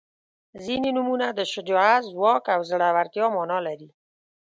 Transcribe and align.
•ځینې 0.65 0.89
نومونه 0.95 1.27
د 1.33 1.39
شجاعت، 1.51 2.03
ځواک 2.13 2.43
او 2.55 2.59
زړورتیا 2.69 3.25
معنا 3.35 3.57
لري. 3.67 3.89